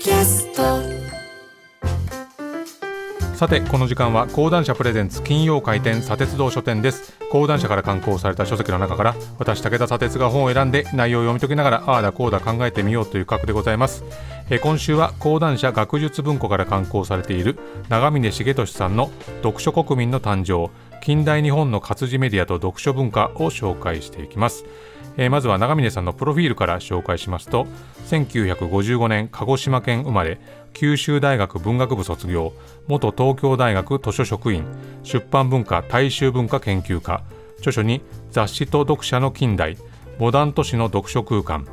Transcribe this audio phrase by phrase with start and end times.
[0.00, 0.80] キャスト。
[3.36, 7.12] さてこの時間は講談社プレゼンツ金曜開店砂鉄道書店です。
[7.30, 14.02] 講談社から刊行された書籍の中から私武田砂鉄が本を選んで内容を読み解きながらああだこうだ考えてみようという企画でございます。
[14.48, 17.58] え今週は講談社学術文庫から刊行されている
[17.90, 19.10] 長峰重俊さんの
[19.42, 20.72] 読書国民の誕生。
[21.00, 24.64] 近代日本の活字メディアと読書文化を紹介していきます。
[25.16, 27.66] えーまずは長峰さんのプロフィールから紹介しますと
[28.06, 30.38] 1955年鹿児島県生まれ
[30.72, 32.52] 九州大学文学部卒業
[32.86, 34.64] 元東京大学図書職員
[35.02, 37.22] 出版文化大衆文化研究家
[37.58, 39.76] 著書に雑誌と読者の近代
[40.18, 41.66] モダン都市の読書空間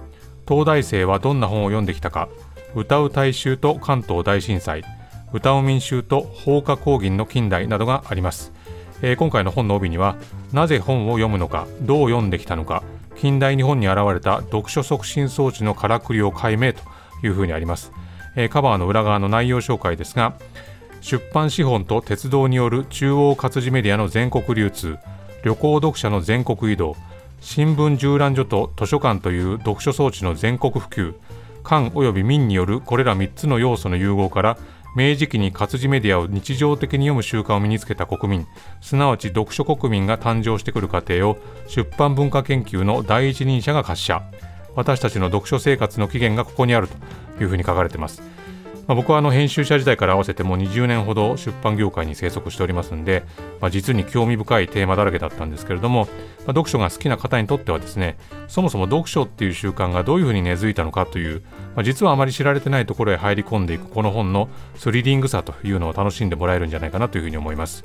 [0.48, 2.30] 東大生はどんな本を読んできたか
[2.76, 4.84] 歌う大衆と関東大震災
[5.32, 8.56] 歌う民衆と放火抗議の近代などがあります。
[9.01, 10.15] えー今回の本の帯には
[10.53, 12.83] なぜ本を読むのかどう読んできたのか
[13.15, 16.81] 近代日本に現れた読書促進装置のからくりを解明と
[17.23, 17.91] いうふうにあります、
[18.35, 20.37] えーカバーの裏側の内容紹介ですが
[21.01, 24.98] 出版資本と鉄道による中央活字メディアの全国流通
[25.43, 26.95] 旅行読者の全国移動
[27.39, 31.13] 新聞縦覧所と図書館という読書装置の全国普及
[31.63, 34.57] 官及び民によるこれら3つの要素の融合から
[34.98, 38.48] 明治期に活字メディアを日常的に読む習慣を身につけた国民
[38.81, 44.23] すなわち読書国民が誕生してくる過程を出版文化研究の第一人者が発射。
[44.76, 48.23] 私たちの読書生活の起源がここにあるというふうに書かれています。
[48.88, 53.24] まあ、僕はあの編集者時代から合わせてもう20年ほど出版業界に生息しておりますんで、
[53.60, 61.41] まあ、実に興味深いテーマだらけだったんですけれども、まあ、読書が好きな方にとってはですねそもそも読書っていう習慣がどういうふうに根付いたのかという、
[61.76, 67.84] まあ、実はあまり知られてないところへ入り込んでいくこの本のスリリングさというのを楽しんでもらえるんじゃないかなというふうに思います。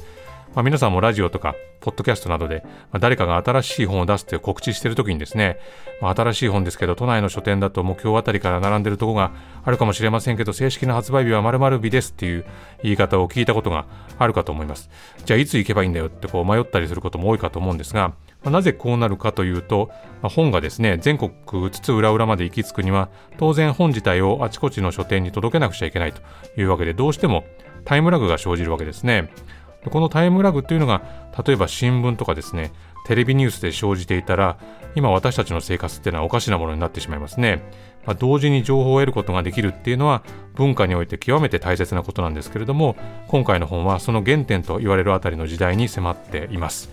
[0.54, 5.58] まあ、皆さんもラジオとか、ポッドキャストなどで、まあ、誰かが新しい本を出すって告知してるときにですね、
[6.02, 9.32] まあ、新しい本ですけど、都内の書店だともう今日あたりから並んでるとこが
[9.64, 12.44] あるかもしれませんけど、正式な発売日は〇〇日ですっていう
[12.82, 13.86] 言い方を聞いたことが
[14.18, 14.90] あるかと思います。
[15.24, 18.08] じゃあいつ行けばいいんだよってこう迷ったりすることも多いかと思うんですが、
[18.42, 19.88] まあなぜこうなるかというと、
[20.20, 21.30] まあ本がですね、全国
[21.70, 26.20] 津々浦々まで行き着くには、当然本自体をあちこちの書店に届けなくちゃいけないと
[26.60, 27.44] いうわけで、どうしても
[27.86, 29.30] タイムラグが生じるわけですね。
[29.90, 31.02] このタイムラグというのが
[31.44, 32.72] 例えば新聞とかですね
[33.06, 34.58] テレビニュースで生じていたら
[34.94, 37.62] 今私たちの生活っていうのはおかしなものになってしまいますね、
[38.06, 40.22] まあ、同時に情報を得ることができるっていうのは
[40.54, 42.96] 文化において極めて大切なことなんですけれども
[43.28, 46.90] 今回の本はその原点と言われるあたりの時代に迫っています。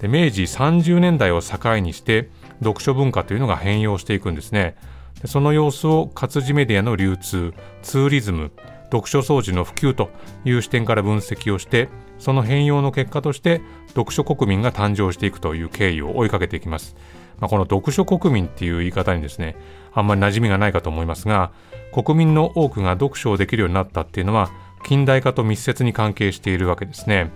[0.00, 4.76] で明治30年代を境にして読書文化というのが変容していくんですね。
[5.24, 8.52] その様子を活字メディアの流通ツーリズム
[8.92, 10.10] 読書装置の普及と
[10.44, 11.88] いう視点から分析をして
[12.18, 16.96] その変容の結果として読書国民が誕生していくという経緯を追いかけていきます、
[17.40, 19.56] まあ、この読書国民っていう言い方にですね
[19.92, 21.52] あんまり馴染みがないかと思いますが
[21.92, 24.50] 国民の多くが読書をできるようになったっていうのは
[24.84, 27.30] 近代化と密接に関係しているわけですね。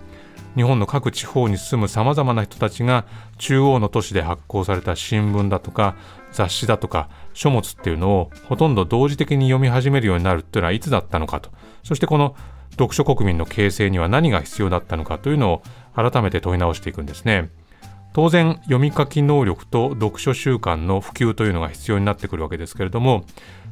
[0.55, 3.05] 日本の各地方に住むさまざまな人たちが
[3.37, 5.95] 中央の都市で発行された新聞だとか
[6.31, 11.49] 雑誌だとか書物っていうのをほとんど同時的に読み始めるようになるっていうのはいつだったのかと。
[11.83, 12.35] そしてこの
[12.71, 15.61] 読書国民の形成には何が必要だったのかというのを
[15.95, 17.49] 改めて問い直していくんですね。
[18.13, 23.23] 当然読み書き能力と読書習慣の普及というのが必要になってくるわけですけれども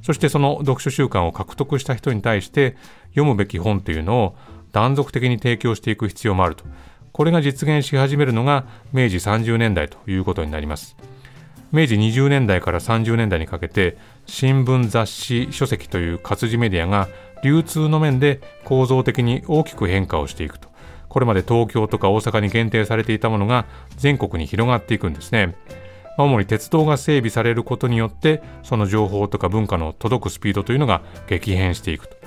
[0.02, 2.78] そしてその読書習慣を獲得した人に対して
[3.10, 4.36] 読むべき本というのを
[4.72, 6.64] 断続的に提供していく必要もあると。
[7.12, 10.96] これが実現し始めるのが明治30年代ということになります。
[11.72, 17.08] 明治20年代から30年代にかけて新聞雑誌書籍という活字メディアが
[17.44, 20.70] 流通の面で構造的に大きく変化をしていくと。
[21.08, 23.66] これまで東京とか大阪に限定されていたものが
[23.98, 25.56] 全国に広がっていくんですね。
[26.18, 32.18] 主に鉄道が整備されることによってその情報とか文化の届くスピードというのが激変していくと。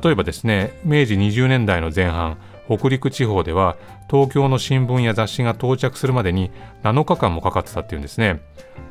[0.00, 3.76] 例えばですね明治20年代の前半北陸地方では
[4.10, 6.50] 東京の新聞や雑誌が到着するまでに
[6.82, 8.40] 7日間もかかってたっていうんですね。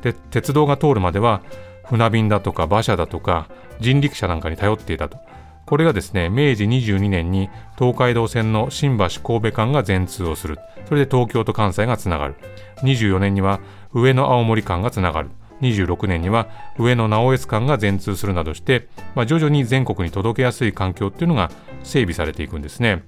[0.02, 1.42] で鉄道が通るまでは
[1.84, 3.48] 船便だとか馬車だとか
[3.80, 5.18] 人力車なんかに頼っていたと。
[5.66, 10.58] これがですね明治22年に東海道線の新橋神戸間が全通をする。
[10.88, 12.34] それで東京と関西がつながる。
[12.82, 13.60] 24年には
[13.92, 15.30] 上野青森間がつながる。
[15.60, 16.48] 26年には
[16.78, 21.50] 上野直江津間が全通するなどして、まあ、徐々に全国に届けやすい環境っていうのが
[21.82, 23.04] 整備されていくんですね。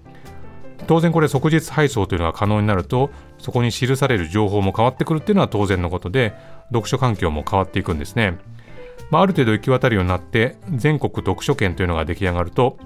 [0.87, 6.35] 当然これ即日配送というのが可能になるとそこに記される情報も変わってくるっていうのは当然のことで
[6.69, 8.39] 読書環境も変わっていくんですね、
[9.11, 12.79] まあ、ある程度行き渡るようになって全国読書圏というのが出来上がると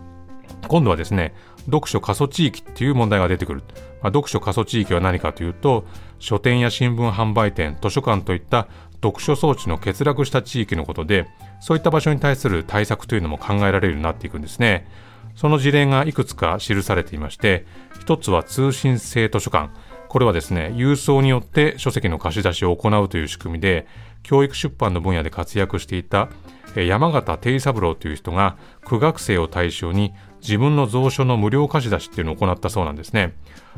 [0.68, 1.34] 今度はですね
[1.66, 3.62] 読書過疎地域っていう問題が出てくる、
[4.02, 5.84] まあ、読書過疎地域は何かというと
[6.18, 8.68] 書店や新聞販売店図書館といった
[9.02, 11.26] 読書装置の欠落した地域のことで
[11.60, 14.86] そういった場所に対する対策というのも考えられるようになっていくんですね。
[15.34, 17.66] その事例がいくつか記されていまして
[18.00, 19.70] 一つは通信制図書館。
[20.08, 23.86] これはですね郵送によって書籍の貸し出しを行うという仕組みで
[24.22, 26.28] 教育出版の分野で活躍していた
[26.76, 33.34] 山形定三郎という人が苦学生を対象に自分の蔵書の無料貸し出しっていうのを行ったそうなんですね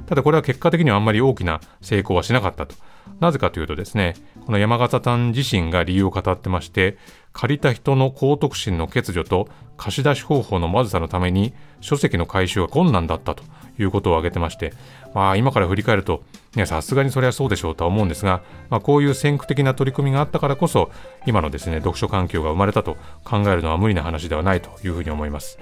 [0.07, 2.75] ただこれは結果的にはあんまり大きな成功はしなかったと
[3.21, 4.15] なぜかというとですね
[4.47, 6.97] この山形さん自身が理由を語ってまして
[7.33, 13.43] 借りた人の高得心の欠如と貸し出し方法のまずさのために書籍の回収が困難だったと
[13.79, 14.73] いうことを挙げてまして、
[15.15, 16.23] まあ、今から振り返ると
[16.65, 20.91] さすがにそれはそうでしょうとは思うんですが、まあ、こういう先駆的な取り組みがあったからこそ
[21.27, 25.59] 今のですね読書環境が生まれたと考えるのは無理な話ではないというふうに思います。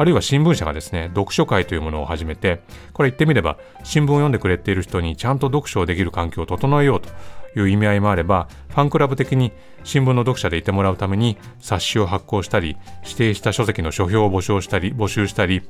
[0.00, 2.62] あるいは新聞社がですね、読書会というものを始めて、
[2.94, 7.10] これ言ってみれば、新聞を読んでくれている人にちゃんと読書をできる環境を整えようと
[7.54, 9.52] いう意味合いもあれば、ファンクラブ的に
[9.84, 15.60] 新聞の読者でいてもらうために冊子を発行したり、指定した書籍の書評を募集したり、募集したり、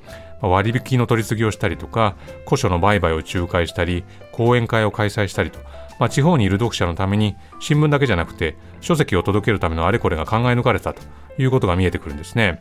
[0.40, 5.58] 割引の取り次ぎをしたりとか、古書の売買を仲介したり、講演会を開催したりと、
[5.98, 11.02] まあ、地方にいる読者のために新聞だけじゃなくて書籍を届けるためのあれこれが考え抜かれたと
[11.36, 12.58] いうことが見えてくるんですね。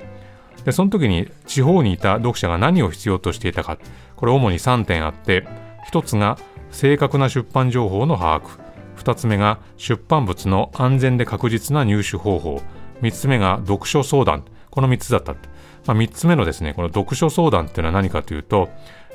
[0.65, 3.77] でその時に地方にいた読者が何を必要としていたか。
[4.15, 5.47] これ主に3点あって。
[5.91, 6.37] 1つが
[6.69, 8.59] 正確な出版情報の把握。
[8.97, 12.61] 2つ目が出版物の安全で確実な入手方法。
[13.01, 14.43] 3つ目が読書相談。
[14.69, 18.69] この3つだった、まあ、3つ目のですねこの読書相談っていうのは何かというと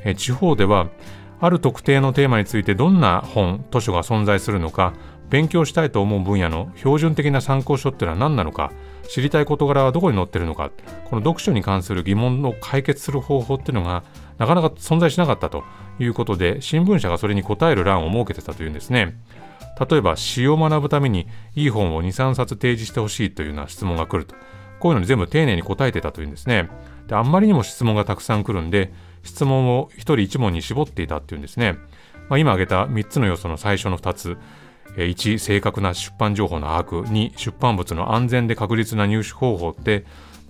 [0.05, 0.89] え地方では
[1.41, 4.95] ある特定のテーマについてどんな本図書が存在するのか
[5.31, 8.73] 勉強したいと思う分野の標準的な参考書っていうのは何なのか
[9.09, 10.71] 知りたい事柄はどこに載ってるのか
[11.05, 14.05] この読書に関する疑問を解決する方法っていうのが
[14.39, 15.65] なかなか存在しなかったと
[15.99, 19.17] いうことで新聞社がそれに答える欄を設けてたというんですね。
[19.91, 21.27] 例えば詩を学ぶために
[21.57, 24.35] いい本を23冊提示してほしいというような質問が来ると。
[24.79, 26.69] こういうのに全部丁寧に答えてたというんですね。
[27.07, 28.93] であんまりにも質問がたくさん来るんで
[29.23, 31.79] 質問を1人1問に絞っていたっていうんですね、
[32.29, 34.37] まあ、今挙げた3つの要素の最初の2つ。
[34.97, 40.05] 1正確な出版情報の把握2出版物の安全で確実な入手方法って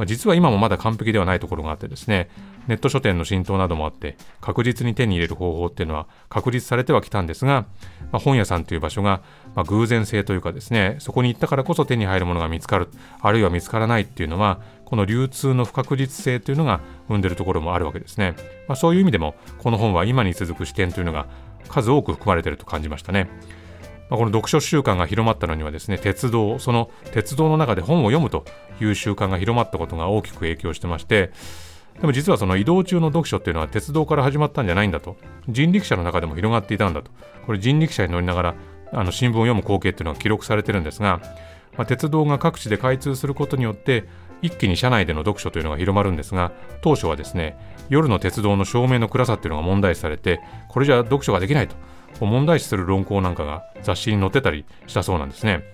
[0.06, 2.28] 実は今もまだ完璧ではないところがあってですね
[2.66, 7.66] ネット書店の浸透などもあって確実に手に入れる方法っていうのは確立されてはきたんですが、
[8.10, 9.22] まあ、本屋さんという場所が、
[9.54, 12.88] まあ、偶然性というかですねそこに行ったからこそ手に入るものが見つかる
[13.20, 18.34] あるいは見つからないっていうのはこの流通の不確実性というのが生んでるところもあるわけですね、
[18.66, 21.26] まあ、そういう意味でもこの本は今に続く視点というのが
[21.68, 23.28] 数多く含まれていると感じましたね。
[24.10, 28.44] まあ、この読書習慣が広まったのにはですね鉄道その鉄道の中で本を読むと
[28.80, 31.32] いう習慣が広まったことが大きく影響してまして
[32.00, 35.16] でも実はその移動中の読書っていうのは鉄道から始まったんじゃないんだと。
[35.48, 37.10] 人力車の中でも広がっていたんだと。
[37.46, 38.54] これ人力車に乗りながら
[38.92, 41.20] あの新聞を読む光景っていうのが記録されてるんですが、
[41.76, 44.04] まあ、鉄道が各地で開通することによって
[44.42, 46.52] 一気に車内での読書というのが広まるんですが
[46.82, 47.56] 当初はですね
[47.88, 51.76] 夜の鉄道の照明の暗さっていうのが問題視されてこれじゃ読書ができないと。
[52.20, 55.64] 問題視する論考なんかが雑誌に載ってたりしたそうなんですね。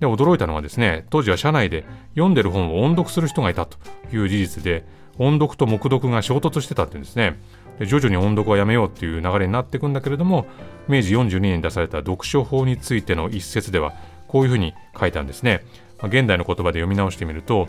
[0.00, 3.78] で驚いたのはですね当時は社内で読んでる本を音読する人がいたと
[4.12, 4.84] いう事実で
[5.18, 7.38] 音読と黙読が衝突してたっていうんですね。
[7.78, 10.46] で徐々に音読はやめようっていう流れになっていくんだけれども
[10.88, 13.92] 明治42年に出された読書法についての一節では
[14.28, 15.62] こういうふうに書いたんですね、
[15.98, 17.68] まあ、現代の言葉で読み直してみると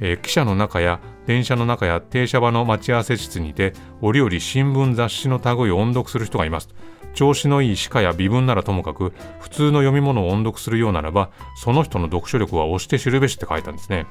[0.00, 6.68] えー、汽車の中や電車の中や停車場の待ち合わせ室にて折々新聞雑誌の類を音読する人がいます。
[7.14, 14.06] 調子のいい詩歌や微文ならともかく普通の読み物を音読するようならばその人の読書力は押して知るべしって書いたんですね。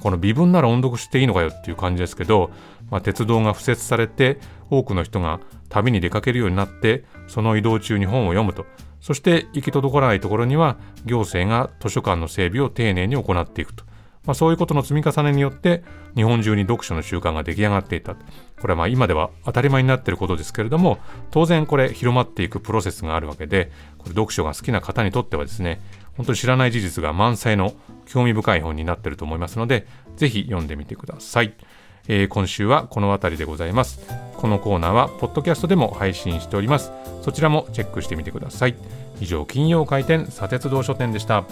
[0.00, 2.50] この微文なら音読していいのかよっていう感じですけど、
[2.90, 4.38] まあ、鉄道が敷設されて
[4.70, 8.66] 多くの人が旅に出かけるようになってその移動中に本を読むと。
[9.00, 13.85] そして行き届かないところには行政が図書館の整備を丁寧に行っていくと。
[14.26, 18.16] まあ、そういうことの積み重ねによって日本中に読書の習慣が出来上がっていた。
[18.60, 20.98] これはまあ今では当たり前になっていることですけれども
[21.30, 25.80] 当然これ広まっていくプロセスがあるわけでこれ読書が好きな方にとってはですね
[26.16, 27.74] 本当に知らない事実が満載の
[28.06, 31.54] 興味深い本になっていると思いますのでぜひ読んでみてください、
[32.08, 34.00] えー、今週はこの辺りでございます。
[34.36, 36.92] このコーナーはポッドキャストでも配信しております。
[37.22, 38.76] そちらもチェックしてみてください。
[39.20, 41.44] 以上金曜開店砂鉄道書店でした。